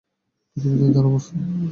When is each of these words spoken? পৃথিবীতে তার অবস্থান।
পৃথিবীতে 0.57 0.87
তার 0.93 1.05
অবস্থান। 1.05 1.39